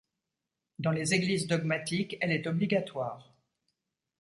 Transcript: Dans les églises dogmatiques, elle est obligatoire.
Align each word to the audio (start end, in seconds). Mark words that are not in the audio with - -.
Dans 0.79 0.89
les 0.89 1.13
églises 1.13 1.45
dogmatiques, 1.45 2.17
elle 2.21 2.31
est 2.31 2.47
obligatoire. 2.47 3.35